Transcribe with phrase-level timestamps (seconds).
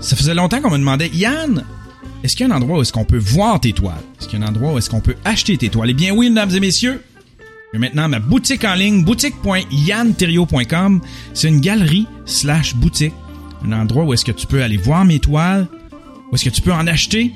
[0.00, 1.64] Ça faisait longtemps qu'on me demandait, Yann,
[2.22, 3.94] est-ce qu'il y a un endroit où est-ce qu'on peut voir tes toiles?
[4.18, 5.90] Est-ce qu'il y a un endroit où est-ce qu'on peut acheter tes toiles?
[5.90, 7.02] Eh bien oui, mesdames et messieurs,
[7.72, 11.00] j'ai maintenant ma boutique en ligne, boutique.yanterio.com.
[11.34, 13.12] C'est une galerie slash boutique.
[13.64, 15.66] Un endroit où est-ce que tu peux aller voir mes toiles,
[16.30, 17.32] où est-ce que tu peux en acheter.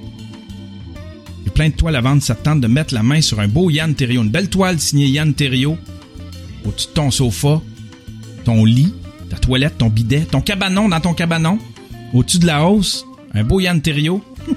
[1.47, 3.49] A plein de toiles à vendre, ça te tente de mettre la main sur un
[3.49, 5.77] beau Yann Terrio, une belle toile signée Yann Terrio,
[6.65, 7.61] au-dessus de ton sofa,
[8.45, 8.95] ton lit,
[9.29, 11.59] ta toilette, ton bidet, ton cabanon dans ton cabanon,
[12.13, 14.23] au-dessus de la hausse, un beau Yann Terrio.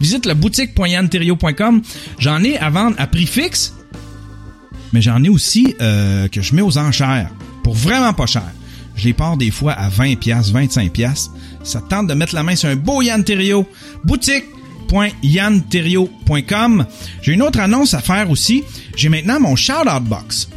[0.00, 1.82] Visite la boutique.yanterio.com.
[2.18, 3.74] J'en ai à vendre à prix fixe,
[4.92, 7.30] mais j'en ai aussi euh, que je mets aux enchères
[7.62, 8.50] pour vraiment pas cher.
[8.96, 11.30] Je les pars des fois à 20 pièces, 25 pièces.
[11.62, 13.64] Ça te tente de mettre la main sur un beau Yann Terrio.
[14.04, 16.86] Boutique.yanterio.com.
[17.22, 18.64] J'ai une autre annonce à faire aussi.
[18.96, 20.48] J'ai maintenant mon shout-out box.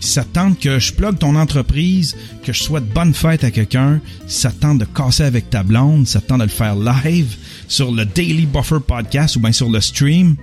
[0.00, 3.50] Si ça te tente que je plug ton entreprise, que je souhaite bonne fête à
[3.50, 6.44] quelqu'un, si ça te tente de casser avec ta blonde, si ça te tente de
[6.44, 7.36] le faire live
[7.68, 10.36] sur le Daily Buffer Podcast ou bien sur le stream,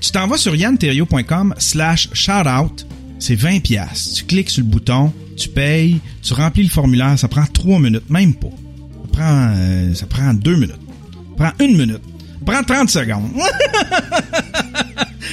[0.00, 2.84] tu t'en vas sur yanterio.com slash shoutout.
[3.18, 4.14] C'est 20 pièces.
[4.14, 8.10] Tu cliques sur le bouton, tu payes, tu remplis le formulaire, ça prend 3 minutes,
[8.10, 8.48] même pas.
[8.48, 10.72] Ça prend, euh, ça prend 2 minutes.
[10.72, 12.00] Ça prend 1 minute.
[12.46, 13.30] Ça prend 30 secondes.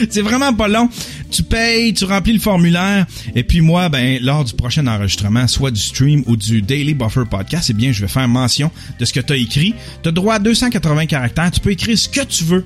[0.10, 0.90] C'est vraiment pas long
[1.32, 5.72] tu payes, tu remplis le formulaire, et puis moi, ben, lors du prochain enregistrement, soit
[5.72, 9.14] du stream ou du Daily Buffer Podcast, eh bien, je vais faire mention de ce
[9.14, 9.74] que tu as écrit.
[10.04, 12.66] Tu as droit à 280 caractères, tu peux écrire ce que tu veux.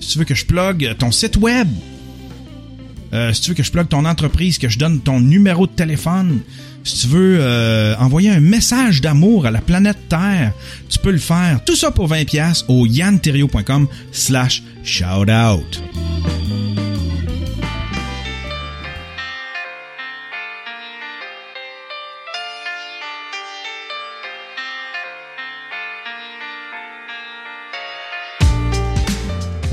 [0.00, 1.68] Si tu veux que je plug ton site web,
[3.12, 5.72] euh, si tu veux que je plug ton entreprise, que je donne ton numéro de
[5.72, 6.40] téléphone,
[6.84, 10.52] si tu veux euh, envoyer un message d'amour à la planète Terre,
[10.88, 11.62] tu peux le faire.
[11.64, 15.64] Tout ça pour 20$ au yanterio.com slash shoutout.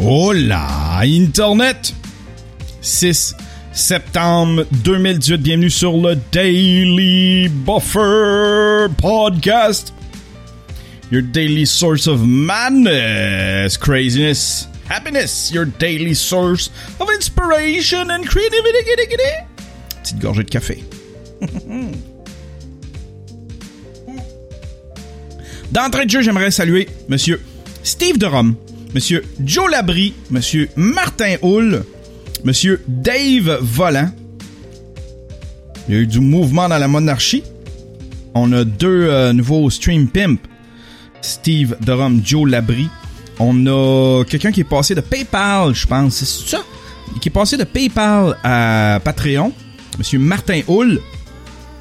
[0.08, 1.92] Oh là, Internet!
[2.82, 3.34] 6
[3.74, 9.96] septembre 2018, bienvenue sur le Daily Buffer Podcast.
[11.10, 18.84] Your daily source of madness, craziness, happiness, your daily source of inspiration and creativity.
[20.04, 20.84] Petite gorgée de café.
[25.72, 27.42] D'entrée de jeu, j'aimerais saluer Monsieur
[27.82, 28.56] Steve de Rome
[28.96, 31.84] Monsieur Joe Labrie, Monsieur Martin Hull,
[32.46, 34.10] Monsieur Dave Volant.
[35.90, 37.44] Il y a eu du mouvement dans la monarchie.
[38.34, 40.40] On a deux euh, nouveaux Stream Pimp.
[41.22, 42.88] Steve Durham, Joe Labrie.
[43.38, 46.14] On a quelqu'un qui est passé de PayPal, je pense.
[46.14, 46.64] C'est ça?
[47.20, 49.52] Qui est passé de PayPal à Patreon.
[49.98, 51.02] Monsieur Martin Hull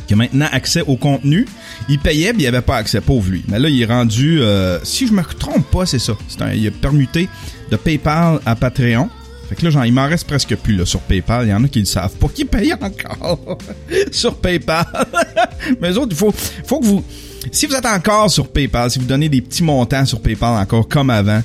[0.07, 1.47] qui a maintenant accès au contenu.
[1.89, 3.45] Il payait, mais il avait pas accès, pauvre lui.
[3.49, 6.15] Mais là, il est rendu, euh, si je me trompe pas, c'est ça.
[6.55, 7.29] il est permuté
[7.71, 9.09] de PayPal à Patreon.
[9.49, 11.47] Fait que là, genre, il m'en reste presque plus là, sur PayPal.
[11.47, 13.59] Il y en a qui le savent pas, qui payent encore
[14.13, 14.87] sur PayPal.
[15.81, 16.33] mais eux autres, il faut,
[16.81, 17.05] que vous...
[17.53, 20.89] Si vous êtes encore sur PayPal, si vous donnez des petits montants sur PayPal encore
[20.89, 21.43] comme avant,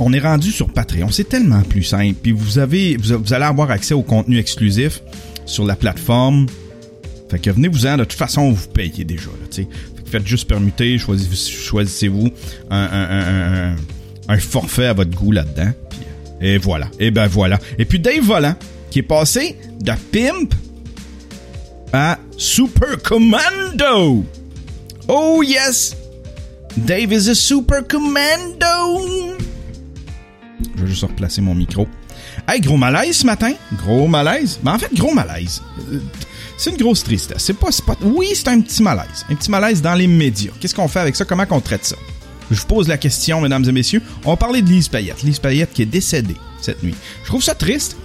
[0.00, 1.10] on est rendu sur Patreon.
[1.10, 2.16] C'est tellement plus simple.
[2.22, 2.96] Puis vous allez
[3.44, 5.00] avoir accès au contenu exclusif
[5.46, 6.46] sur la plateforme
[7.28, 9.64] fait que venez-vous-en, de toute façon, vous payez déjà, là,
[10.08, 12.30] faites juste permuter, choisissez-vous
[12.70, 13.76] un,
[14.38, 15.72] forfait à votre goût là-dedans.
[16.40, 16.88] Et voilà.
[16.98, 17.58] Et ben voilà.
[17.78, 18.54] Et puis Dave Volant,
[18.90, 20.54] qui est passé de Pimp
[21.92, 24.24] à Super Commando.
[25.08, 25.96] Oh yes!
[26.76, 29.36] Dave is a Super Commando!
[30.76, 31.88] Je vais juste replacer mon micro.
[32.46, 33.52] Hey, gros malaise ce matin.
[33.76, 34.60] Gros malaise.
[34.62, 35.60] Ben, en fait, gros malaise.
[36.58, 37.44] C'est une grosse tristesse.
[37.44, 37.68] C'est pas,
[38.02, 39.24] oui, c'est un petit malaise.
[39.30, 40.50] Un petit malaise dans les médias.
[40.60, 41.24] Qu'est-ce qu'on fait avec ça?
[41.24, 41.96] Comment on traite ça?
[42.50, 44.02] Je vous pose la question, mesdames et messieurs.
[44.24, 45.22] On va parler de Lise Payette.
[45.22, 46.96] Lise Payette qui est décédée cette nuit.
[47.22, 47.96] Je trouve ça triste.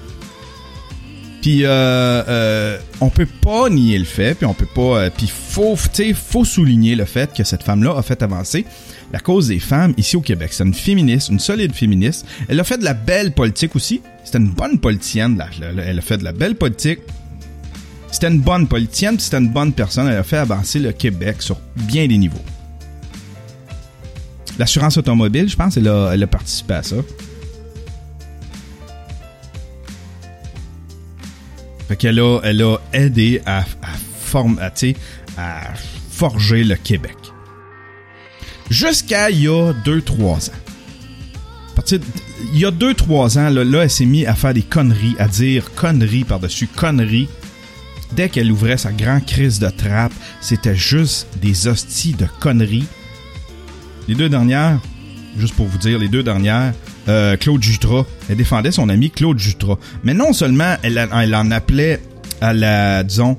[1.42, 5.28] Puis euh, euh, on peut pas nier le fait, puis on peut pas, euh, puis
[5.28, 8.66] faut, faut souligner le fait que cette femme-là a fait avancer
[9.12, 10.52] la cause des femmes ici au Québec.
[10.54, 12.26] C'est une féministe, une solide féministe.
[12.48, 14.02] Elle a fait de la belle politique aussi.
[14.24, 15.44] C'était une bonne politicienne.
[15.62, 17.00] Elle a fait de la belle politique.
[18.24, 20.08] C'était une bonne politicienne, c'était une bonne personne.
[20.08, 22.40] Elle a fait avancer le Québec sur bien des niveaux.
[24.58, 26.96] L'assurance automobile, je pense, elle a, participé à ça.
[31.90, 33.66] Fait qu'elle a, elle a aidé à,
[35.38, 35.74] à,
[36.10, 37.18] forger le Québec.
[38.70, 40.54] Jusqu'à il y a 2-3 ans.
[42.54, 45.74] il y a 2-3 ans, là elle s'est mise à faire des conneries, à dire
[45.76, 47.28] conneries par-dessus conneries
[48.16, 52.88] dès qu'elle ouvrait sa grande crise de trappe, c'était juste des hosties de conneries.
[54.08, 54.80] les deux dernières,
[55.38, 56.74] juste pour vous dire, les deux dernières,
[57.08, 59.78] euh, Claude Jutras, elle défendait son ami Claude Jutras.
[60.04, 60.98] Mais non seulement elle,
[61.36, 62.00] en appelait
[62.42, 63.38] à la, disons,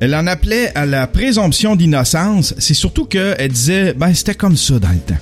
[0.00, 4.78] elle en appelait à la présomption d'innocence, c'est surtout qu'elle disait, ben c'était comme ça
[4.78, 5.14] dans le temps.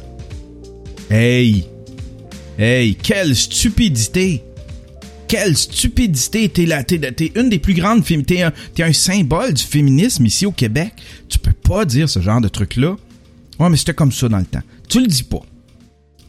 [1.10, 1.66] Hey!
[2.58, 4.42] Hey, quelle stupidité!
[5.32, 6.46] Quelle stupidité!
[6.50, 10.44] T'es là, t'es, une des plus grandes t'es un, t'es un symbole du féminisme ici
[10.44, 10.92] au Québec.
[11.30, 12.96] Tu peux pas dire ce genre de truc-là.
[13.58, 14.60] Ouais, mais c'était comme ça dans le temps.
[14.90, 15.40] Tu le dis pas.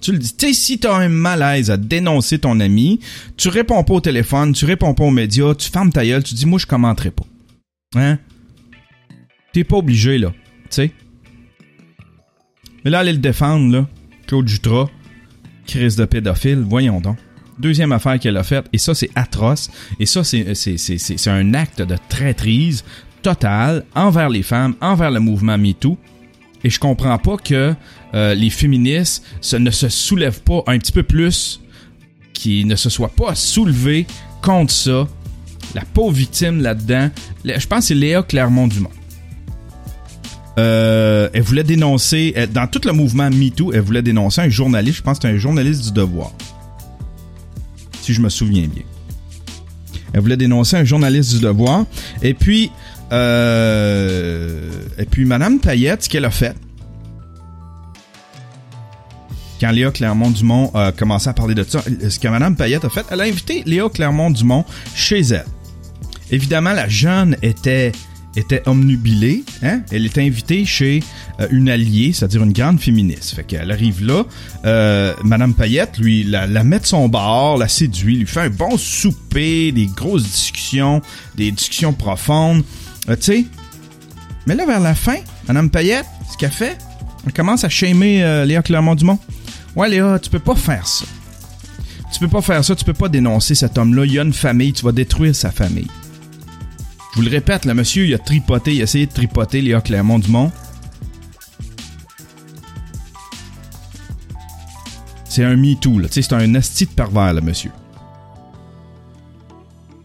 [0.02, 0.34] Tu le dis.
[0.34, 3.02] Tu sais, si t'as un malaise à dénoncer ton ami,
[3.36, 6.34] tu réponds pas au téléphone, tu réponds pas aux médias, tu fermes ta gueule, tu
[6.34, 7.26] dis, moi, je commenterai pas.
[7.98, 8.20] Hein?
[9.52, 10.32] T'es pas obligé, là.
[10.32, 10.92] Tu sais?
[12.86, 13.86] Mais là, aller le défendre, là,
[14.28, 14.88] Claude Jutras,
[15.66, 17.18] crise de pédophile, voyons donc.
[17.60, 19.70] Deuxième affaire qu'elle a faite, et ça, c'est atroce,
[20.00, 22.84] et ça, c'est un acte de traîtrise
[23.22, 25.98] totale envers les femmes, envers le mouvement MeToo.
[26.64, 27.74] Et je comprends pas que
[28.14, 31.62] euh, les féministes ne se soulèvent pas un petit peu plus,
[32.34, 34.08] qui ne se soient pas soulevés
[34.42, 35.08] contre ça.
[35.76, 37.10] La pauvre victime là-dedans,
[37.44, 38.90] je pense que c'est Léa Clermont-Dumont.
[40.60, 45.02] Euh, elle voulait dénoncer, dans tout le mouvement MeToo, elle voulait dénoncer un journaliste, je
[45.02, 46.32] pense que c'était un journaliste du devoir.
[48.04, 48.84] Si je me souviens bien.
[50.12, 51.86] Elle voulait dénoncer un journaliste du devoir.
[52.22, 52.70] Et puis,
[53.14, 56.54] euh, et puis Madame Payette, ce qu'elle a fait,
[59.62, 63.06] quand Léa Clermont-Dumont a commencé à parler de ça, ce que Madame Payette a fait,
[63.10, 65.46] elle a invité Léa Clermont-Dumont chez elle.
[66.30, 67.94] Évidemment, la jeune était
[68.36, 69.44] était omnubilée.
[69.62, 69.82] Hein?
[69.92, 71.04] Elle est invitée chez
[71.40, 73.36] euh, une alliée, c'est-à-dire une grande féministe.
[73.36, 74.24] Fait qu'elle arrive là,
[74.66, 78.78] euh, Madame Payette, lui, la, met de son bord, la séduit, lui fait un bon
[78.78, 81.02] souper, des grosses discussions,
[81.36, 82.64] des discussions profondes.
[83.10, 83.46] Euh, tu sais.
[84.48, 86.78] Mais là, vers la fin, Madame Payette, ce qu'elle fait,
[87.26, 89.20] elle commence à shamer Léa Clermont-Dumont.
[89.76, 91.06] Ouais, Léa, tu peux pas faire ça.
[92.12, 94.06] Tu peux pas faire ça, tu peux pas dénoncer cet homme-là.
[94.06, 95.88] Il a une famille, tu vas détruire sa famille.
[97.14, 99.82] Je vous le répète, le monsieur, il a tripoté, il a essayé de tripoter Léa
[99.82, 100.52] Clermont-Dumont.
[105.30, 106.08] C'est un MeToo, là.
[106.10, 107.70] c'est un asti de pervers, le monsieur.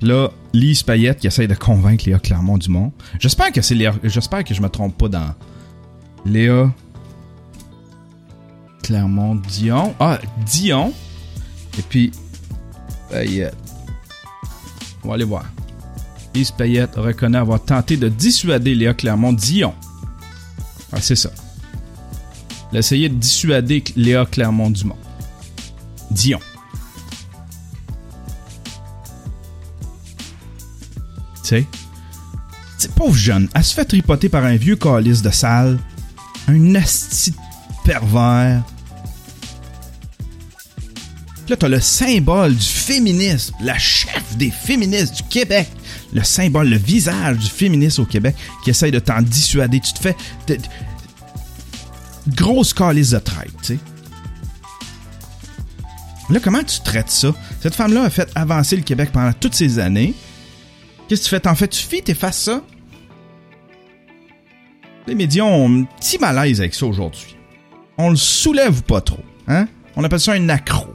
[0.02, 2.92] Là, Lise Payette qui essaye de convaincre Léa Clermont-Dumont.
[3.18, 3.94] J'espère que c'est Léa...
[4.04, 5.34] J'espère que je me trompe pas dans...
[6.26, 6.70] Léa...
[8.82, 9.94] Clermont-Dion.
[9.98, 10.92] Ah, Dion.
[11.78, 12.12] Et puis...
[13.08, 13.56] Payette.
[15.02, 15.46] On va aller voir.
[16.56, 19.74] Payette reconnaît avoir tenté de dissuader Léa Clermont-Dion.
[20.92, 21.30] Ah, c'est ça.
[22.70, 24.96] Elle a essayé de dissuader Léa Clermont-Dumont.
[26.10, 26.40] Dion.
[31.42, 31.66] Tu sais?
[32.94, 35.78] Pauvre jeune, elle se fait tripoter par un vieux calice de salle,
[36.48, 37.32] un asti
[37.84, 38.62] pervers.
[41.48, 45.70] Là, t'as le symbole du féminisme, la chef des féministes du Québec,
[46.12, 48.34] le symbole, le visage du féminisme au Québec
[48.64, 49.80] qui essaye de t'en dissuader.
[49.80, 50.16] Tu te fais.
[52.28, 53.78] grosse calice de traite, tu sais.
[56.30, 57.34] Là, comment tu traites ça?
[57.60, 60.14] Cette femme-là a fait avancer le Québec pendant toutes ces années.
[61.08, 61.40] Qu'est-ce que tu fais?
[61.40, 62.02] T'en fais-tu fi?
[62.02, 62.62] T'effaces ça?
[65.06, 67.34] Les médias ont un petit malaise avec ça aujourd'hui.
[67.96, 69.66] On le soulève pas trop, hein?
[69.96, 70.94] On appelle ça un accro.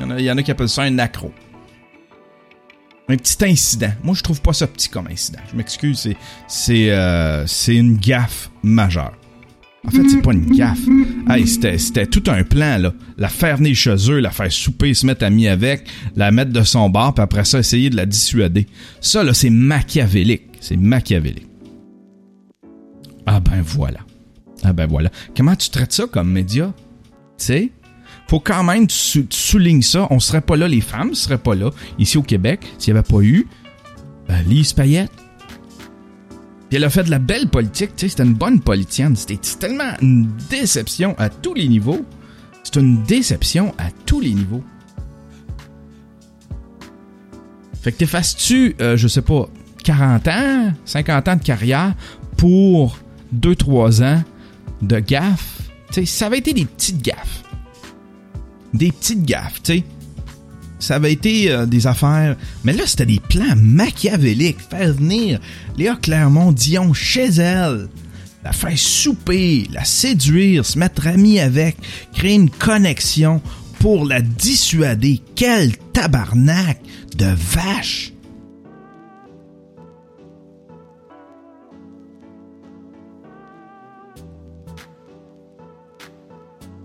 [0.00, 1.32] Il il y en a qui appellent ça un accro
[3.12, 3.92] un petit incident.
[4.02, 5.40] Moi, je trouve pas ça petit comme incident.
[5.50, 6.16] Je m'excuse, c'est
[6.48, 9.12] c'est euh, une gaffe majeure.
[9.84, 10.78] En fait, c'est pas une gaffe.
[11.28, 12.92] Hey, c'était, tout un plan, là.
[13.18, 16.62] La faire venir chez eux, la faire souper, se mettre amie avec, la mettre de
[16.62, 18.68] son bord, puis après ça, essayer de la dissuader.
[19.00, 20.42] Ça, là, c'est machiavélique.
[20.60, 21.48] C'est machiavélique.
[23.26, 24.00] Ah ben voilà.
[24.62, 25.10] Ah ben voilà.
[25.36, 26.72] Comment tu traites ça comme média?
[27.38, 27.72] Tu sais?
[28.32, 30.06] Faut quand même que tu, soulignes ça.
[30.08, 33.06] On serait pas là, les femmes seraient pas là, ici au Québec, s'il n'y avait
[33.06, 33.46] pas eu
[34.30, 35.10] euh, Lise Payette.
[36.70, 39.16] Puis elle a fait de la belle politique, tu sais, c'était une bonne politicienne.
[39.16, 42.06] C'était tellement une déception à tous les niveaux.
[42.64, 44.64] C'est une déception à tous les niveaux.
[47.82, 49.46] Fait que t'effaces-tu, euh, je sais pas,
[49.84, 51.94] 40 ans, 50 ans de carrière
[52.38, 52.96] pour
[53.38, 54.22] 2-3 ans
[54.80, 55.60] de gaffes?
[55.90, 57.42] sais, ça avait été des petites gaffes
[58.74, 59.84] des petites gaffes, tu sais.
[60.78, 65.38] Ça avait été euh, des affaires, mais là c'était des plans machiavéliques, faire venir
[65.76, 67.88] Léa Clermont-Dion chez elle,
[68.42, 71.76] la faire souper, la séduire, se mettre amie avec,
[72.12, 73.40] créer une connexion
[73.78, 75.20] pour la dissuader.
[75.36, 76.80] Quel tabarnak
[77.16, 78.12] de vache!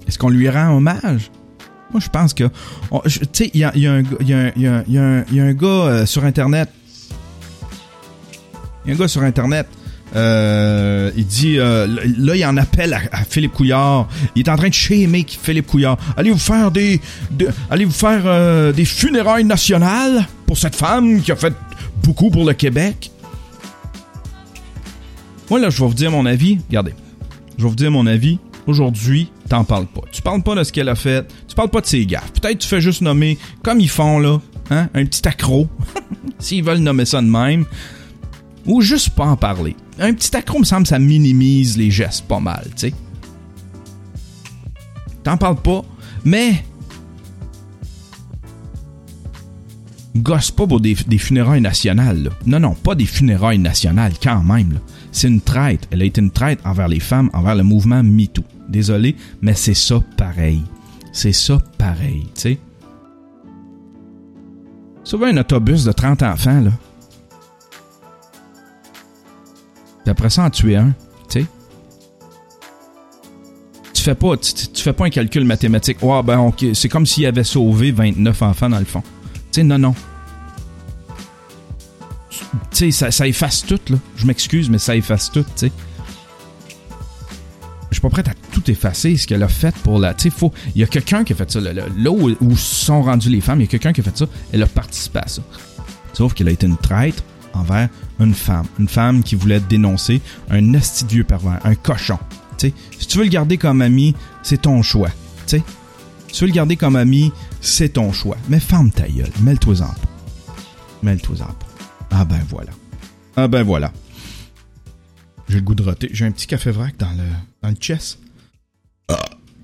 [0.07, 1.31] Est-ce qu'on lui rend hommage?
[1.91, 2.45] Moi, je pense que...
[3.05, 6.69] Tu sais, il y a, y, a un, gars sur Internet.
[8.85, 9.67] Il y a un gars sur Internet.
[10.15, 11.85] Euh, il dit euh,
[12.17, 14.07] là il en appelle à, à, Philippe Couillard.
[14.35, 15.97] Il est en train de shamer Philippe Couillard.
[16.15, 17.01] Allez vous faire des,
[17.31, 21.53] de, allez vous faire euh, des funérailles nationales pour cette femme qui a fait
[22.03, 23.11] beaucoup pour le Québec.
[25.49, 26.59] Moi là je vais vous dire mon avis.
[26.69, 26.93] Regardez,
[27.57, 28.39] je vais vous dire mon avis.
[28.65, 30.01] Aujourd'hui, t'en parles pas.
[30.11, 31.27] Tu parles pas de ce qu'elle a fait.
[31.47, 32.31] Tu parles pas de ses gaffes.
[32.33, 34.39] Peut-être tu fais juste nommer comme ils font là,
[34.69, 35.67] hein, un petit accro.
[36.39, 37.65] S'ils veulent nommer ça de même
[38.67, 39.75] ou juste pas en parler.
[39.97, 42.93] Un petit accro, me semble, ça minimise les gestes pas mal, tu sais.
[45.23, 45.83] T'en parles pas,
[46.23, 46.63] mais.
[50.15, 52.29] Gosse pas pour des, funérailles nationales, là.
[52.45, 54.79] Non, non, pas des funérailles nationales, quand même.
[55.11, 55.87] C'est une traite.
[55.91, 58.43] Elle a été une traite envers les femmes, envers le mouvement MeToo.
[58.67, 60.63] Désolé, mais c'est ça pareil.
[61.13, 62.59] C'est ça pareil, tu sais.
[65.03, 66.71] Sauver un autobus de 30 enfants, là.
[70.09, 70.93] après ça, en tuer un,
[71.29, 71.45] tu sais.
[73.93, 76.01] Tu fais pas, tu, fais pas un calcul mathématique.
[76.01, 79.03] Ouais, ben, ok, c'est comme s'il avait sauvé 29 enfants dans le fond.
[79.33, 79.95] Tu sais, non, non.
[82.31, 83.97] Tu sais, ça, ça, efface tout, là.
[84.15, 85.71] Je m'excuse, mais ça efface tout, tu sais.
[87.89, 88.33] Je suis pas prêt à
[88.67, 90.13] tout effacer, ce qu'elle a fait pour la.
[90.13, 90.47] Tu sais.
[90.75, 91.59] Il y a quelqu'un qui a fait ça.
[91.59, 94.17] Là, là où, où, sont rendues les femmes, il y a quelqu'un qui a fait
[94.17, 94.25] ça.
[94.51, 95.41] Elle a participé à ça.
[96.13, 98.65] Sauf qu'elle a été une traître envers une femme.
[98.79, 102.19] Une femme qui voulait dénoncer un astidieux pervers, un cochon.
[102.57, 102.73] si
[103.07, 105.09] tu veux le garder comme ami, c'est ton choix.
[105.45, 105.61] Si
[106.31, 107.31] tu veux le garder comme ami,
[107.61, 108.37] c'est ton choix.
[108.49, 109.31] Mais ferme ta gueule.
[109.41, 110.55] Mêle-toi-en pas.
[111.03, 111.67] Mêle-toi-en pas.
[112.11, 112.71] Ah ben voilà.
[113.35, 113.91] Ah ben voilà.
[115.47, 116.09] J'ai le goût de roter.
[116.11, 117.23] J'ai un petit café vrac dans le,
[117.61, 118.19] dans le chest.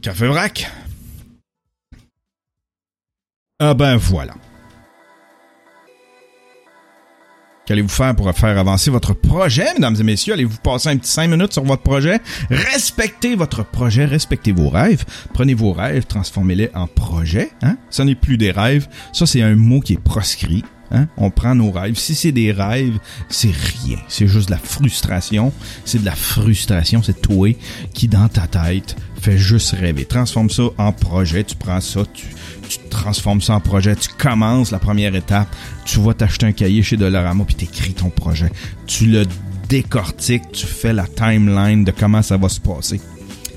[0.04, 0.70] Café vrac.
[3.58, 4.34] Ah ben voilà.
[7.66, 10.34] Qu'allez-vous faire pour faire avancer votre projet, mesdames et messieurs?
[10.34, 12.20] Allez-vous passer un petit 5 minutes sur votre projet?
[12.50, 15.06] Respectez votre projet, respectez vos rêves.
[15.34, 17.52] Prenez vos rêves, transformez-les en projet.
[17.62, 17.78] Hein?
[17.90, 18.90] Ce n'est plus des rêves.
[19.14, 20.66] Ça, c'est un mot qui est proscrit.
[20.94, 21.08] Hein?
[21.18, 21.96] On prend nos rêves.
[21.96, 22.98] Si c'est des rêves,
[23.30, 23.98] c'est rien.
[24.08, 25.52] C'est juste de la frustration.
[25.86, 27.02] C'est de la frustration.
[27.04, 27.50] C'est toi
[27.94, 30.06] qui, dans ta tête, fait juste rêver.
[30.06, 31.44] Transforme ça en projet.
[31.44, 32.28] Tu prends ça, tu
[32.90, 35.48] transformes ça en projet, tu commences la première étape,
[35.86, 38.52] tu vas t'acheter un cahier chez Dollarama puis t'écris ton projet.
[38.88, 39.26] Tu le
[39.70, 43.02] décortiques, tu fais la timeline de comment ça va se passer.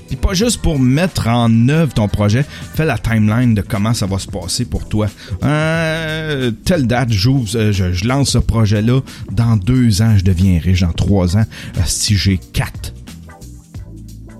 [0.07, 4.05] Puis pas juste pour mettre en œuvre ton projet, fais la timeline de comment ça
[4.05, 5.07] va se passer pour toi.
[5.43, 9.01] Euh, telle date, j'ouvre, euh, je, lance ce projet-là.
[9.31, 10.81] Dans deux ans, je deviens riche.
[10.81, 11.45] Dans trois ans,
[11.85, 12.93] si j'ai quatre,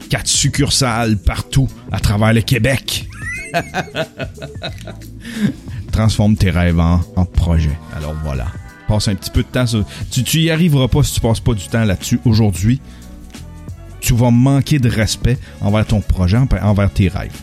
[0.09, 3.09] quatre succursales partout à travers le Québec.
[5.91, 7.77] Transforme tes rêves en, projet.
[7.95, 8.47] Alors voilà.
[8.87, 9.65] Passe un petit peu de temps.
[10.11, 12.79] Tu, tu y arriveras pas si tu passes pas du temps là-dessus aujourd'hui.
[13.99, 17.41] Tu vas manquer de respect envers ton projet, envers tes rêves.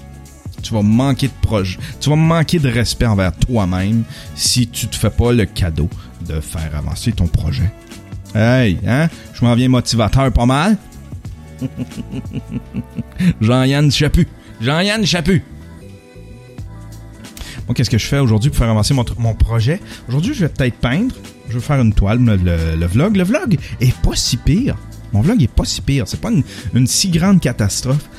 [0.62, 1.78] Tu vas manquer de projet.
[2.00, 5.90] Tu vas manquer de respect envers toi-même si tu te fais pas le cadeau
[6.26, 7.70] de faire avancer ton projet.
[8.34, 9.08] Hey, hein?
[9.34, 10.76] Je m'en viens motivateur pas mal.
[13.40, 14.26] Jean-Yann Chaput.
[14.60, 15.44] Jean-Yann Chaput.
[17.66, 19.80] Moi, qu'est-ce que je fais aujourd'hui pour faire avancer mon, mon projet?
[20.08, 21.14] Aujourd'hui, je vais peut-être peindre.
[21.48, 23.16] Je vais faire une toile, le, vlog.
[23.16, 24.76] Le vlog est pas si pire.
[25.14, 26.06] Mon vlog est pas si pire.
[26.06, 26.30] C'est pas
[26.74, 28.10] une, si grande catastrophe.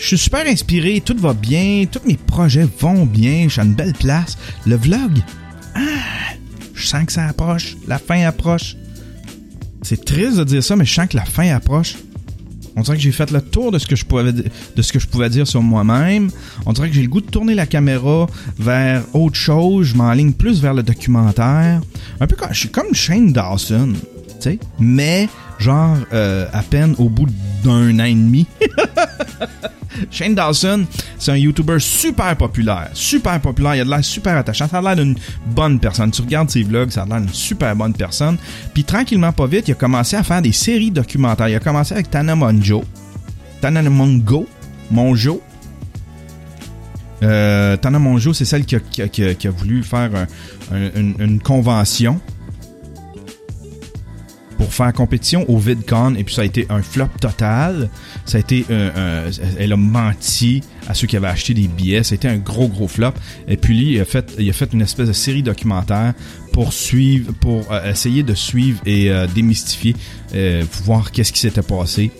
[0.00, 3.64] Je suis super inspiré, tout va bien, tous mes projets vont bien, je suis à
[3.64, 4.36] une belle place.
[4.66, 5.22] Le vlog,
[5.76, 5.80] ah,
[6.74, 8.76] je sens que ça approche, la fin approche.
[9.82, 11.94] C'est triste de dire ça, mais je sens que la fin approche.
[12.76, 14.04] On dirait que j'ai fait le tour de ce que je
[15.06, 16.30] pouvais, dire sur moi-même.
[16.66, 18.26] On dirait que j'ai le goût de tourner la caméra
[18.58, 19.88] vers autre chose.
[19.88, 21.80] Je m'enligne plus vers le documentaire.
[22.20, 24.58] Un peu comme, je suis comme Shane Dawson, tu sais.
[24.80, 25.28] Mais,
[25.64, 27.26] genre, euh, à peine au bout
[27.64, 28.46] d'un an et demi.
[30.10, 30.84] Shane Dawson,
[31.18, 32.90] c'est un YouTuber super populaire.
[32.92, 33.76] Super populaire.
[33.76, 34.68] Il a de l'air super attachant.
[34.68, 35.16] Ça a l'air d'une
[35.46, 36.10] bonne personne.
[36.10, 38.36] Tu regardes ses vlogs, ça a l'air d'une super bonne personne.
[38.74, 41.48] Puis tranquillement, pas vite, il a commencé à faire des séries documentaires.
[41.48, 42.84] Il a commencé avec Tana Monjo.
[43.62, 44.46] Tana Mongo.
[44.90, 45.40] Monjo?
[47.22, 50.10] Euh, Tana Monjo, c'est celle qui a, voulu faire
[50.70, 52.20] une convention
[54.56, 57.88] pour faire compétition au VidCon et puis ça a été un flop total.
[58.24, 58.64] Ça a été
[59.58, 62.02] elle a menti à ceux qui avaient acheté des billets.
[62.02, 63.12] Ça a été un gros gros flop.
[63.48, 66.14] Et puis lui, il a fait, il a fait une espèce de série documentaire
[66.52, 69.96] pour suivre, pour euh, essayer de suivre et euh, démystifier,
[70.34, 72.10] euh, voir qu'est-ce qui s'était passé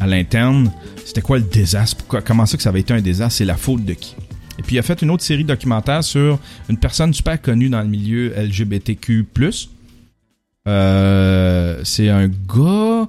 [0.00, 0.72] à l'interne.
[1.04, 2.04] C'était quoi le désastre?
[2.24, 3.38] Comment ça que ça avait été un désastre?
[3.38, 4.16] C'est la faute de qui?
[4.58, 7.80] Et puis il a fait une autre série documentaire sur une personne super connue dans
[7.80, 9.26] le milieu LGBTQ+.
[10.68, 13.08] Euh, c'est un gars...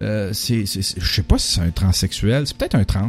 [0.00, 2.46] Euh, c'est, je sais pas si c'est un transsexuel.
[2.46, 3.08] C'est peut-être un trans.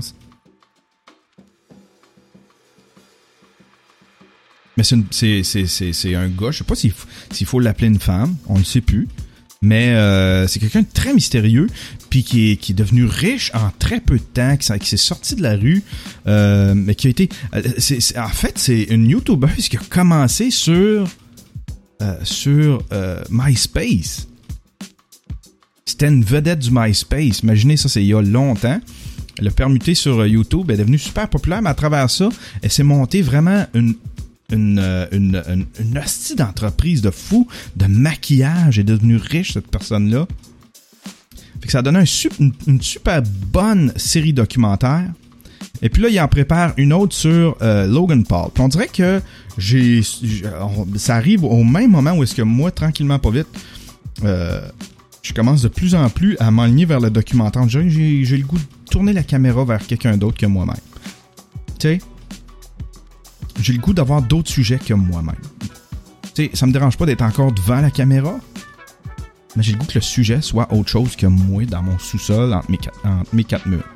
[4.76, 4.96] Mais c'est,
[6.16, 6.52] un gars.
[6.52, 6.94] Je sais pas s'il,
[7.32, 8.36] s'il faut l'appeler une femme.
[8.48, 9.08] On ne sait plus.
[9.62, 11.68] Mais euh, c'est quelqu'un de très mystérieux,
[12.10, 15.36] puis qui est, qui est devenu riche en très peu de temps, qui, s'est sorti
[15.36, 15.84] de la rue,
[16.26, 17.30] mais qui a été...
[18.16, 21.10] En fait, c'est une YouTubeuse qui a commencé sur,
[22.02, 24.28] euh, sur euh, MySpace.
[25.86, 27.40] C'était une vedette du MySpace.
[27.40, 28.80] Imaginez ça, c'est il y a longtemps.
[29.38, 32.30] Elle a permuté sur YouTube, elle est devenue super populaire, mais à travers ça,
[32.62, 33.96] elle s'est montée vraiment une
[34.52, 40.28] une, euh, une, hostie d'entreprise de fou, de maquillage, est devenue riche, cette personne-là.
[41.68, 45.10] Ça a donné un, une, super bonne série documentaire.
[45.82, 48.50] Et puis là, il en prépare une autre sur euh, Logan Paul.
[48.54, 49.22] Puis on dirait que
[49.58, 50.02] j'ai,
[50.96, 53.48] ça arrive au même moment où est-ce que moi, tranquillement, pas vite,
[54.24, 54.62] euh,
[55.22, 57.68] je commence de plus en plus à m'aligner vers le documentaire.
[57.70, 60.76] J'ai, j'ai le goût de tourner la caméra vers quelqu'un d'autre que moi-même.
[61.80, 62.00] Tu sais,
[63.62, 65.36] j'ai le goût d'avoir d'autres sujets que moi-même.
[66.34, 68.38] Tu sais, ça me dérange pas d'être encore devant la caméra,
[69.56, 72.54] mais j'ai le goût que le sujet soit autre chose que moi dans mon sous-sol
[72.54, 73.88] entre mes quatre, entre mes quatre murs.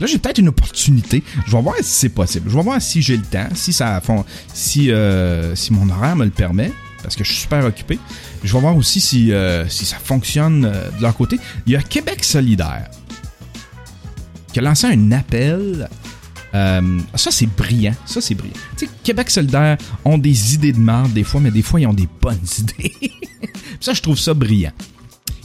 [0.00, 1.22] Là, j'ai peut-être une opportunité.
[1.46, 2.50] Je vais voir si c'est possible.
[2.50, 4.00] Je vais voir si j'ai le temps, si ça
[4.52, 7.98] si euh, si mon horaire me le permet, parce que je suis super occupé.
[8.44, 11.38] Je vais voir aussi si euh, ça fonctionne euh, de leur côté.
[11.66, 12.88] Il y a Québec solidaire
[14.52, 15.88] qui a lancé un appel
[16.54, 17.94] euh, ça, c'est brillant.
[18.06, 18.54] Ça, c'est brillant.
[18.76, 21.86] Tu sais, Québec solidaire ont des idées de merde des fois, mais des fois, ils
[21.86, 22.94] ont des bonnes idées.
[23.80, 24.72] ça, je trouve ça brillant.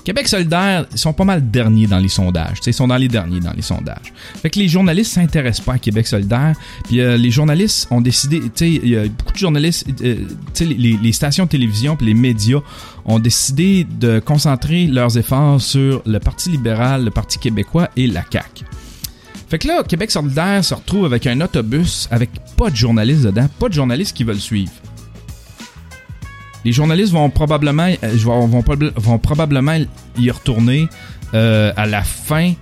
[0.04, 2.58] Québec solidaire, ils sont pas mal derniers dans les sondages.
[2.66, 4.14] ils sont dans les derniers dans les sondages.
[4.42, 6.56] Fait que les journalistes s'intéressent pas à Québec solidaire.
[6.84, 10.16] Puis euh, les journalistes ont décidé, beaucoup de journalistes, euh,
[10.60, 12.60] les, stations de télévision puis les médias
[13.06, 18.24] ont décidé de concentrer leurs efforts sur le Parti libéral, le Parti québécois et la
[18.30, 18.66] CAQ.
[19.50, 23.48] Fait que là, Québec solidaire se retrouve avec un autobus avec pas de journalistes dedans,
[23.60, 24.72] pas de journalistes qui veulent suivre.
[26.66, 29.78] Les journalistes vont probablement, euh, vont, vont, probablement
[30.18, 30.88] y retourner
[31.34, 32.54] euh, à la fin,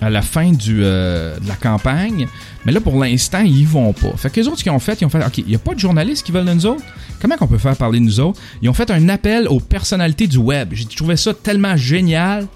[0.00, 2.26] à la fin du, euh, de la campagne.
[2.64, 4.12] Mais là, pour l'instant, ils vont pas.
[4.16, 5.74] Fait que les autres, qu'ils ont fait, ils ont fait, OK, il n'y a pas
[5.74, 6.84] de journalistes qui veulent de nous autres?
[7.20, 8.40] Comment qu'on peut faire parler de nous autres?
[8.62, 10.70] Ils ont fait un appel aux personnalités du web.
[10.72, 12.46] J'ai trouvé ça tellement génial.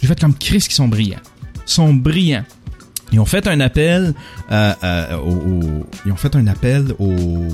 [0.00, 1.20] J'ai fait comme Chris qui sont brillants
[1.66, 2.44] sont brillants.
[3.12, 4.14] Ils ont fait un appel
[4.50, 7.46] euh, euh, aux, ils ont fait un appel aux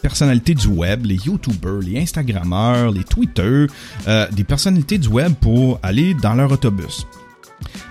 [0.00, 3.66] personnalités du web, les YouTubers, les Instagrammeurs, les Twitter,
[4.06, 7.06] euh, des personnalités du web pour aller dans leur autobus.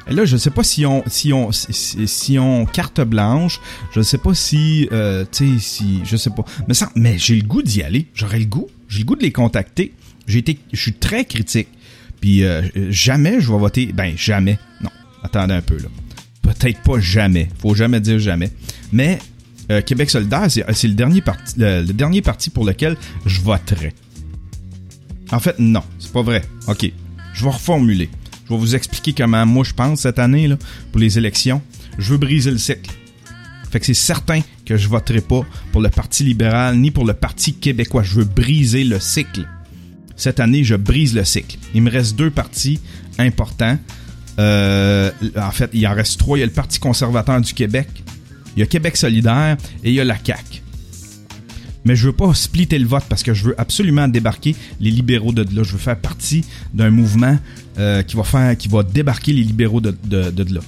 [0.09, 3.59] Et là, je sais pas si on si on si, on carte blanche,
[3.93, 6.45] je sais pas si tu sais si je sais pas.
[6.67, 8.07] Mais ça, mais j'ai le goût d'y aller.
[8.13, 8.67] J'aurais le goût.
[8.87, 9.93] J'ai le goût de les contacter.
[10.25, 11.67] J'ai été, je suis très critique.
[12.21, 12.43] Puis
[12.89, 13.87] jamais je vais voter.
[13.87, 14.57] Ben jamais.
[14.81, 14.89] Non,
[15.21, 15.89] attendez un peu là.
[16.41, 17.49] Peut-être pas jamais.
[17.59, 18.51] Faut jamais dire jamais.
[18.91, 19.19] Mais
[19.71, 20.93] euh, Québec solidaire, c'est le
[21.93, 23.93] dernier parti, pour lequel je voterai.
[25.31, 26.43] En fait, non, c'est pas vrai.
[26.67, 26.89] Ok,
[27.33, 28.09] je vais reformuler.
[28.45, 30.57] Je vais vous expliquer comment moi je pense cette année là,
[30.91, 31.61] pour les élections.
[31.97, 32.91] Je veux briser le cycle.
[33.69, 35.41] Fait que c'est certain que je voterai pas
[35.73, 38.03] pour le Parti libéral ni pour le Parti québécois.
[38.03, 39.45] Je veux briser le cycle.
[40.15, 41.57] Cette année, je brise le cycle.
[41.73, 42.79] Il me reste deux partis
[43.19, 43.77] importants.
[44.39, 46.37] Euh, en fait, il en reste trois.
[46.37, 47.87] Il y a le Parti conservateur du Québec,
[48.55, 50.61] il y a Québec solidaire et il y a la CAQ.
[51.85, 55.31] Mais je veux pas splitter le vote parce que je veux absolument débarquer les libéraux
[55.31, 55.63] de là.
[55.63, 57.37] Je veux faire partie d'un mouvement
[57.79, 60.59] euh, qui va faire, qui va débarquer les libéraux de, de, là.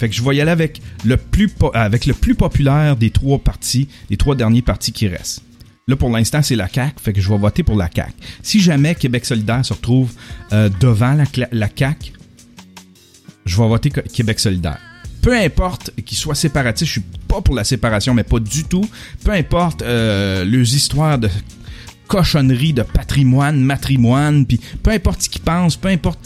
[0.00, 4.34] Fait que je vais y aller avec le plus populaire des trois partis, les trois
[4.34, 5.42] derniers partis qui restent.
[5.86, 8.12] Là, pour l'instant, c'est la CAQ, fait que je vais voter pour la CAQ.
[8.42, 10.10] Si jamais Québec solidaire se retrouve
[10.52, 12.14] euh, devant la, la CAQ,
[13.44, 14.78] je vais voter Québec solidaire.
[15.22, 18.86] Peu importe qu'il soit séparatiste, je suis pas pour la séparation, mais pas du tout.
[19.24, 21.30] Peu importe euh, les histoires de
[22.06, 26.18] cochonnerie, de patrimoine, matrimoine, puis peu importe ce qu'ils pensent, peu importe,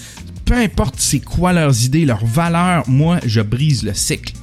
[0.45, 4.35] peu importe c'est quoi leurs idées, leurs valeurs, moi, je brise le cycle.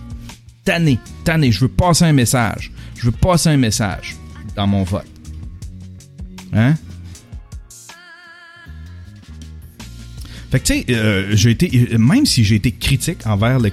[0.63, 2.71] Tanné, tanné, je veux passer un message.
[2.97, 4.15] Je veux passer un message
[4.55, 5.05] dans mon vote.
[6.53, 6.75] Hein?
[10.55, 13.69] Fait que tu sais, euh, j'ai été, même si j'ai été critique envers le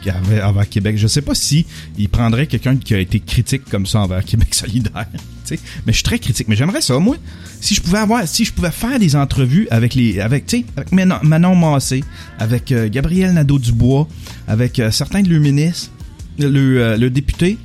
[0.64, 1.64] Québec, je sais pas si
[1.96, 5.06] il prendrait quelqu'un qui a été critique comme ça envers Québec solidaire.
[5.48, 6.48] mais je suis très critique.
[6.48, 7.18] Mais j'aimerais ça, moi,
[7.60, 11.54] si je pouvais avoir, si je pouvais faire des entrevues avec les, avec, avec Manon,
[11.54, 12.02] Massé,
[12.40, 14.08] avec euh, Gabriel Nadeau-Dubois,
[14.48, 15.92] avec euh, certains de leurs ministres,
[16.36, 17.58] le, député,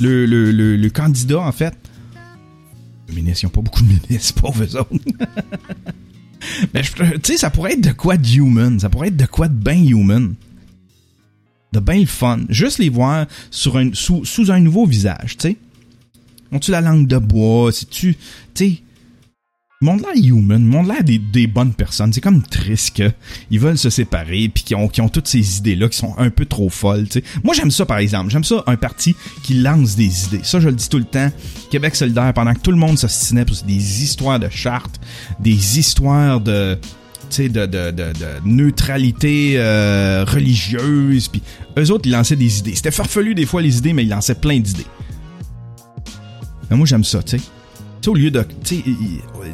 [0.00, 1.74] le, le, le, candidat, en fait.
[3.08, 4.96] Les ministres, ils n'ont pas beaucoup de ministres, pauvres autres.
[6.74, 8.78] Mais tu sais, ça pourrait être de quoi de human.
[8.80, 10.34] Ça pourrait être de quoi de bien human.
[11.72, 12.40] De bien le fun.
[12.48, 15.56] Juste les voir sur un, sous, sous un nouveau visage, tu sais.
[16.50, 17.72] Ont-tu la langue de bois?
[17.72, 18.16] Si tu,
[18.54, 18.82] tu sais,
[19.82, 22.12] monde là human, monde là des, des bonnes personnes.
[22.12, 25.98] C'est comme triste qu'ils veulent se séparer puis qu'ils ont, ont toutes ces idées-là qui
[25.98, 27.06] sont un peu trop folles.
[27.42, 28.30] Moi, j'aime ça, par exemple.
[28.30, 30.40] J'aime ça, un parti qui lance des idées.
[30.42, 31.30] Ça, je le dis tout le temps.
[31.70, 35.00] Québec solidaire, pendant que tout le monde s'assinait pour des histoires de chartes,
[35.40, 36.78] des histoires de...
[37.38, 38.12] De, de, de, de,
[38.44, 41.28] neutralité euh, religieuse.
[41.28, 41.40] Puis
[41.78, 42.74] eux autres, ils lançaient des idées.
[42.74, 44.84] C'était farfelu des fois les idées, mais ils lançaient plein d'idées.
[46.70, 47.42] moi, j'aime ça, tu sais
[48.08, 48.44] au lieu de.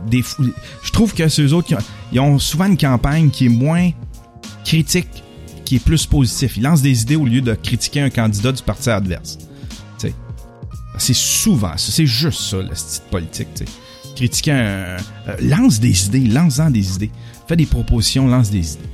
[0.06, 0.22] Des,
[0.82, 1.74] je trouve que ceux autres,
[2.12, 3.90] ils ont, souvent une campagne qui est moins
[4.64, 5.08] critique,
[5.64, 6.56] qui est plus positif.
[6.56, 9.38] Ils lancent des idées au lieu de critiquer un candidat du parti adverse.
[10.98, 11.92] C'est souvent ça.
[11.92, 13.48] C'est juste ça, le style politique.
[14.16, 14.56] Critiquer un.
[14.58, 14.98] Euh,
[15.40, 17.10] lance des idées, lance-en des idées.
[17.46, 18.90] Fais des propositions, lance des idées.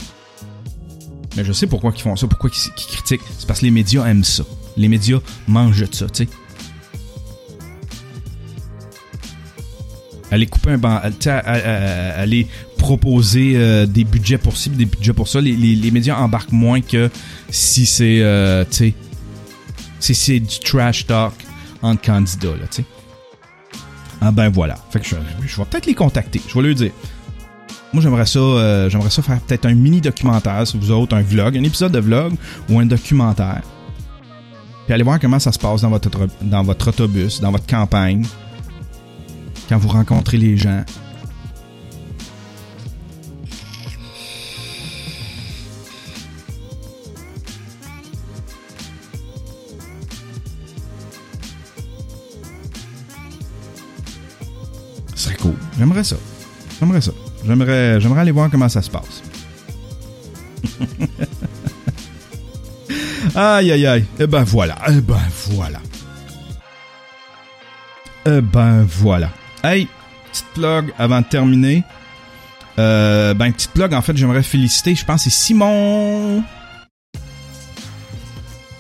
[1.37, 3.23] Mais je sais pourquoi ils font ça, pourquoi ils, critiquent.
[3.39, 4.45] C'est parce que les médias aiment ça.
[4.77, 6.29] Les médias mangent de ça, tu sais.
[10.35, 10.81] Aller couper un
[12.17, 15.41] aller proposer euh, des budgets pour ci, des budgets pour ça.
[15.41, 17.11] Les, médias embarquent moins que
[17.49, 18.95] si c'est, euh, tu sais,
[20.01, 21.33] si c'est du trash talk
[21.83, 22.85] entre candidats, là, tu sais.
[24.21, 24.77] Ah ben voilà.
[24.91, 26.41] Fait que je, vais peut-être les contacter.
[26.49, 26.93] Je vais leur dire.
[27.93, 31.23] Moi, j'aimerais ça, euh, j'aimerais ça faire peut-être un mini documentaire, si vous autres, un
[31.23, 32.35] vlog, un épisode de vlog
[32.69, 33.63] ou un documentaire.
[34.85, 36.11] Puis aller voir comment ça se passe dans votre,
[36.43, 38.27] dans votre autobus, dans votre campagne
[39.69, 40.85] quand vous rencontrez les gens.
[55.15, 55.55] Ce serait cool.
[55.79, 56.17] J'aimerais ça.
[56.81, 57.13] J'aimerais ça.
[57.47, 59.23] J'aimerais, j'aimerais aller voir comment ça se passe.
[63.35, 64.05] aïe, aïe, aïe.
[64.19, 64.77] Eh ben voilà.
[64.89, 65.81] Eh ben voilà.
[68.27, 69.31] Eh ben voilà.
[69.65, 69.89] Hey,
[70.31, 71.85] petite plug avant de terminer.
[72.79, 76.45] Euh, ben, petite plug, en fait, j'aimerais féliciter, je pense, c'est Simon.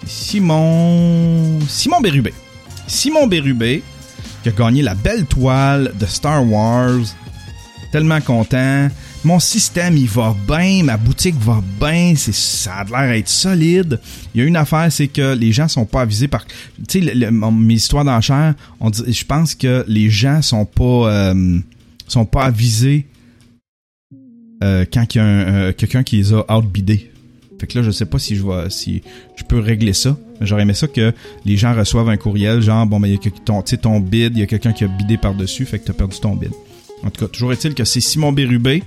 [0.04, 1.58] Simon.
[1.66, 2.34] Simon Bérubé.
[2.86, 3.82] Simon Bérubé,
[4.42, 7.00] qui a gagné la belle toile de Star Wars.
[7.90, 8.90] Tellement content
[9.24, 14.00] mon système il va bien, ma boutique va bien, ça a l'air d'être solide.
[14.34, 16.46] Il y a une affaire, c'est que les gens sont pas avisés par,
[16.88, 21.58] tu sais, mes histoires d'enchères, je pense que les gens sont pas euh,
[22.06, 23.06] sont pas avisés
[24.62, 27.10] euh, quand il y a euh, quelqu'un qui les a outbidés.
[27.58, 29.02] Fait que là, je sais pas si je vois si
[29.36, 30.18] je peux régler ça.
[30.40, 33.30] J'aurais aimé ça que les gens reçoivent un courriel, genre, bon, ben, il y a
[33.44, 36.18] ton, ton bid, il y a quelqu'un qui a bidé par-dessus, fait que t'as perdu
[36.20, 36.50] ton bid.
[37.04, 38.82] En tout cas, toujours est-il que c'est Simon Bérubé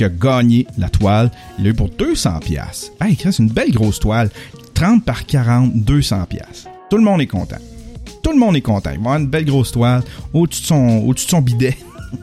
[0.00, 1.30] qui a gagné la toile.
[1.58, 2.90] Il l'a eu pour 200 pièces.
[3.02, 4.30] Hey, c'est une belle grosse toile.
[4.72, 6.66] 30 par 40, 200 pièces.
[6.88, 7.58] Tout le monde est content.
[8.22, 8.92] Tout le monde est content.
[8.92, 11.76] Il va avoir une belle grosse toile au-dessus de son, au-dessus de son bidet.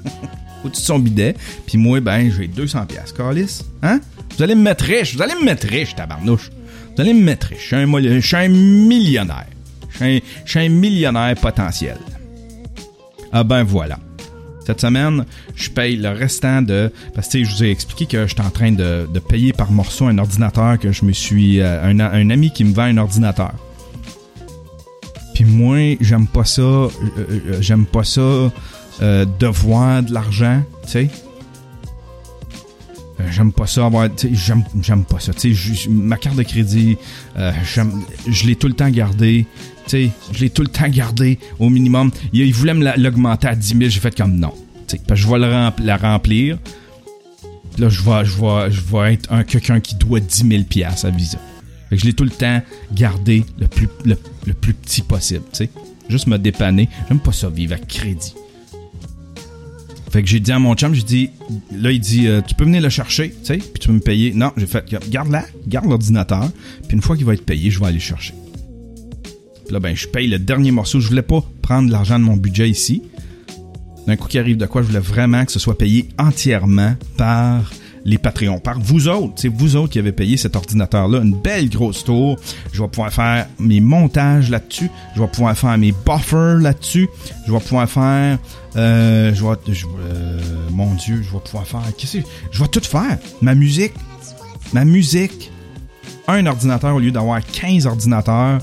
[0.66, 1.36] au-dessus de son bidet.
[1.68, 3.12] Puis moi, ben, j'ai 200 pièces.
[3.16, 4.00] Carlis, hein?
[4.36, 5.16] Vous allez me mettre riche.
[5.16, 6.50] Vous allez me mettre riche, tabarnouche.
[6.96, 7.70] Vous allez me mettre riche.
[7.70, 9.46] Je suis un, millionnaire.
[10.00, 11.98] Je suis un millionnaire potentiel.
[13.32, 14.00] Ah ben voilà.
[14.68, 15.24] Cette semaine,
[15.56, 16.92] je paye le restant de...
[17.16, 20.18] Parce que je vous ai expliqué que j'étais en train de, payer par morceau un
[20.18, 21.62] ordinateur que je me suis...
[21.62, 23.54] Euh, un, ami qui me vend un ordinateur.
[25.34, 26.62] Puis moi, j'aime pas ça.
[26.62, 28.52] Euh, euh, j'aime pas ça
[29.40, 31.10] devoir de l'argent, tu sais.
[33.32, 34.10] J'aime pas ça avoir.
[34.32, 35.32] J'aime, j'aime pas ça.
[35.90, 36.98] ma carte de crédit,
[37.36, 39.48] je l'ai tout le temps gardée
[39.90, 42.12] sais, je l'ai tout le temps gardé au minimum.
[42.34, 43.80] Il, voulait me l'augmenter à 10 000.
[43.90, 44.54] J'ai fait comme non.
[44.88, 46.58] Parce que je vais la remplir.
[47.78, 48.32] Là, je vais, je
[48.72, 51.38] je être un quelqu'un qui doit 10 000 à Visa.
[51.90, 54.16] Fait que je l'ai tout le temps gardé le plus, le,
[54.54, 55.44] plus petit possible.
[55.54, 55.70] sais.
[56.10, 56.90] Juste me dépanner.
[57.08, 58.34] J'aime pas ça vivre à crédit.
[60.10, 61.30] Fait que j'ai dit à mon chum, j'ai dit,
[61.72, 64.00] là, il dit, euh, tu peux venir le chercher, tu sais, puis tu peux me
[64.00, 64.34] payer.
[64.34, 66.50] Non, j'ai fait, garde-la, garde l'ordinateur,
[66.88, 68.34] puis une fois qu'il va être payé, je vais aller le chercher
[69.72, 71.00] là, ben, je paye le dernier morceau.
[71.00, 73.04] Je voulais pas prendre l'argent de mon budget ici.
[74.06, 77.72] D'un coup qui arrive de quoi, je voulais vraiment que ce soit payé entièrement par
[78.08, 79.34] les Patreons, par vous autres.
[79.36, 82.38] C'est vous autres qui avez payé cet ordinateur-là, une belle grosse tour.
[82.72, 84.90] Je vais pouvoir faire mes montages là-dessus.
[85.14, 87.10] Je vais pouvoir faire mes buffers là-dessus.
[87.46, 88.40] Je vais pouvoir faire...
[88.78, 89.58] Euh, je vais...
[90.00, 90.40] Euh,
[90.72, 91.82] mon Dieu, je vais pouvoir faire...
[91.98, 93.18] Qu'est-ce que Je vais tout faire.
[93.42, 93.94] Ma musique.
[94.72, 95.52] Ma musique.
[96.30, 98.60] Un ordinateur au lieu d'avoir 15 ordinateurs.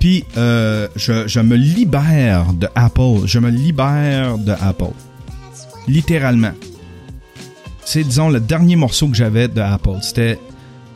[0.00, 3.26] Puis, euh, je, je me libère de Apple.
[3.26, 4.94] Je me libère de Apple.
[5.86, 6.52] Littéralement
[7.90, 9.98] c'est, disons, le dernier morceau que j'avais de Apple.
[10.00, 10.38] C'était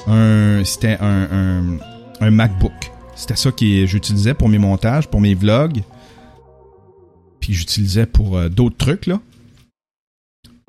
[0.07, 1.79] un, c'était un,
[2.21, 2.93] un, MacBook.
[3.17, 5.83] C'était ça que j'utilisais pour mes montages, pour mes vlogs.
[7.41, 9.21] Puis j'utilisais pour euh, d'autres trucs, là.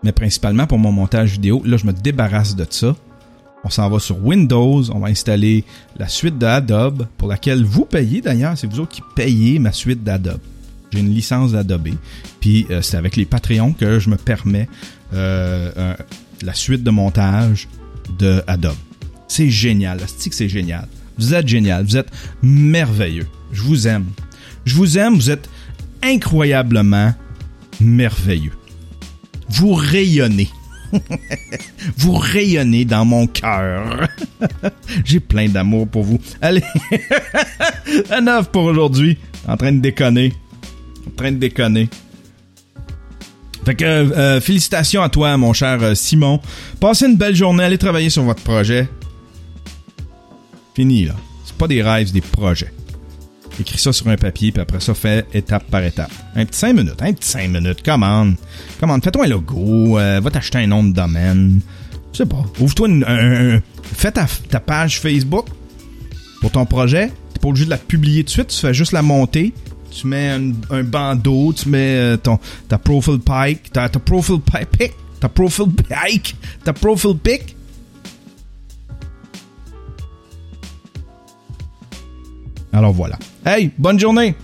[0.03, 1.61] Mais principalement pour mon montage vidéo.
[1.63, 2.95] Là, je me débarrasse de ça.
[3.63, 4.81] On s'en va sur Windows.
[4.91, 5.63] On va installer
[5.97, 8.57] la suite d'Adobe, pour laquelle vous payez d'ailleurs.
[8.57, 10.41] C'est vous autres qui payez ma suite d'Adobe.
[10.95, 11.89] J'ai une licence d'Adobe.
[12.39, 14.69] Puis euh, c'est avec les Patreons que je me permets
[15.13, 15.93] euh,
[16.41, 17.67] la suite de montage
[18.17, 18.77] de Adobe.
[19.27, 19.99] C'est génial.
[20.08, 20.88] Stick, c'est génial.
[21.17, 21.84] Vous êtes génial.
[21.86, 22.10] Vous êtes
[22.41, 23.27] merveilleux.
[23.51, 24.05] Je vous aime.
[24.63, 25.15] Je vous aime.
[25.15, 25.49] Vous êtes
[26.01, 27.13] incroyablement
[27.81, 28.53] merveilleux.
[29.49, 30.49] Vous rayonnez.
[31.97, 34.08] vous rayonnez dans mon cœur.
[35.03, 36.19] J'ai plein d'amour pour vous.
[36.41, 36.63] Allez,
[38.10, 39.17] à neuf pour aujourd'hui.
[39.47, 40.34] En train de déconner.
[41.08, 41.89] En train de déconner.
[43.65, 46.39] Fait que euh, félicitations à toi, mon cher euh, Simon.
[46.80, 48.88] Passez une belle journée, allez travailler sur votre projet.
[50.76, 51.15] Fini là.
[51.46, 52.72] C'est pas des rêves, c'est des projets.
[53.60, 56.12] Écris ça sur un papier, puis après ça, fais étape par étape.
[56.36, 58.36] Un petit 5 minutes, un petit 5 minutes, commande.
[58.80, 61.62] Commande, fais-toi un logo, euh, va t'acheter un nom de domaine.
[62.12, 62.44] Je sais pas.
[62.60, 65.48] Ouvre-toi un, Fais ta, ta, page Facebook
[66.41, 67.12] pour ton projet.
[67.34, 69.54] T'es pas obligé de la publier tout de suite, tu fais juste la monter
[69.95, 70.38] tu mets
[70.69, 75.67] un, bandeau, tu mets euh, ton, ta profile pic, ta, ta profile pic, ta profile
[75.69, 77.55] pic, ta profile pic.
[82.73, 83.17] Alors voilà.
[83.45, 84.36] Hey, bonne journée!